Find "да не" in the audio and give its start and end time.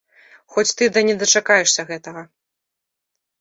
0.95-1.15